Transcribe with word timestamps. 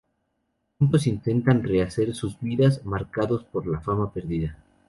Juntos 0.79 1.05
intentan 1.05 1.61
rehacer 1.63 2.15
sus 2.15 2.39
vidas, 2.39 2.83
marcados 2.85 3.43
por 3.43 3.67
la 3.67 3.81
fama 3.81 4.11
perdida. 4.11 4.57